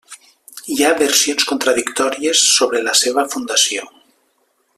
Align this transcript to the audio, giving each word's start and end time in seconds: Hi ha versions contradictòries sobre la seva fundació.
Hi 0.75 0.77
ha 0.87 0.93
versions 1.01 1.45
contradictòries 1.51 2.41
sobre 2.55 2.83
la 2.89 2.97
seva 3.05 3.27
fundació. 3.35 3.91